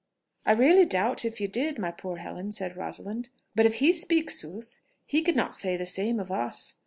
"I 0.47 0.53
really 0.53 0.85
doubt 0.87 1.25
if 1.25 1.39
you 1.39 1.47
did, 1.47 1.77
my 1.77 1.91
poor 1.91 2.17
Helen," 2.17 2.51
said 2.51 2.75
Rosalind; 2.75 3.29
"but 3.53 3.67
if 3.67 3.75
he 3.75 3.93
speak 3.93 4.31
sooth, 4.31 4.79
he 5.05 5.21
could 5.21 5.35
not 5.35 5.53
say 5.53 5.77
the 5.77 5.85
same 5.85 6.19
of 6.19 6.31
us. 6.31 6.73